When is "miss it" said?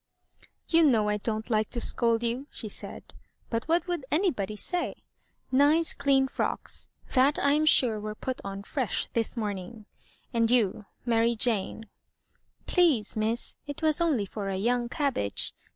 13.15-13.83